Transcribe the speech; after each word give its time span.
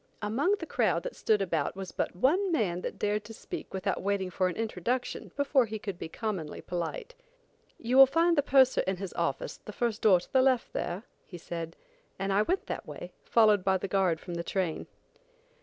Among 0.23 0.55
the 0.57 0.65
crowd 0.65 1.03
that 1.03 1.15
stood 1.15 1.43
about 1.43 1.75
was 1.75 1.91
but 1.91 2.15
one 2.15 2.51
man 2.51 2.81
that 2.81 2.97
dared 2.97 3.23
to 3.25 3.35
speak 3.35 3.71
without 3.71 4.01
waiting 4.01 4.31
for 4.31 4.47
an 4.47 4.55
introduction 4.55 5.31
before 5.35 5.67
he 5.67 5.77
could 5.77 5.99
be 5.99 6.09
commonly 6.09 6.59
polite. 6.59 7.13
"You 7.77 7.97
will 7.97 8.07
find 8.07 8.35
the 8.35 8.41
purser 8.41 8.81
in 8.87 8.97
his 8.97 9.13
office 9.13 9.57
the 9.65 9.71
first 9.71 10.01
door 10.01 10.19
to 10.19 10.33
the 10.33 10.41
left 10.41 10.73
there," 10.73 11.03
he 11.27 11.37
said; 11.37 11.75
and 12.17 12.33
I 12.33 12.41
went 12.41 12.65
that 12.65 12.87
way, 12.87 13.11
followed 13.25 13.63
by 13.63 13.77
the 13.77 13.87
guard 13.87 14.19
from 14.19 14.33
the 14.33 14.43
train. 14.43 14.87